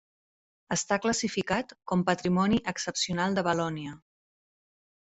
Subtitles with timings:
[0.75, 3.97] Està classificat com patrimoni excepcional de Valònia.